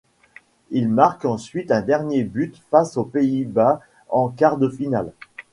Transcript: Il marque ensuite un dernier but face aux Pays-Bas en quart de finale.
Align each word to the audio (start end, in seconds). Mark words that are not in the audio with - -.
Il 0.71 0.89
marque 0.89 1.25
ensuite 1.25 1.69
un 1.69 1.81
dernier 1.83 2.23
but 2.23 2.57
face 2.71 2.97
aux 2.97 3.03
Pays-Bas 3.05 3.81
en 4.09 4.29
quart 4.29 4.57
de 4.57 4.67
finale. 4.67 5.11